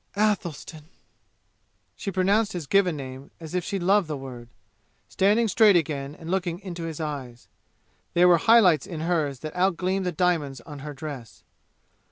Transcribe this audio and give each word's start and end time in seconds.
"Athelstan!" 0.17 0.85
She 1.95 2.09
pronounced 2.11 2.53
his 2.53 2.65
given 2.65 2.97
name 2.97 3.29
as 3.39 3.53
if 3.53 3.63
she 3.63 3.77
loved 3.77 4.07
the 4.07 4.17
word, 4.17 4.49
standing 5.07 5.47
straight 5.47 5.75
again 5.75 6.15
and 6.15 6.27
looking 6.31 6.57
into 6.61 6.85
his 6.85 6.99
eyes. 6.99 7.47
There 8.15 8.27
were 8.27 8.39
high 8.39 8.61
lights 8.61 8.87
in 8.87 9.01
hers 9.01 9.41
that 9.41 9.53
outgleamed 9.55 10.05
the 10.05 10.11
diamonds 10.11 10.59
on 10.61 10.79
her 10.79 10.95
dress. 10.95 11.43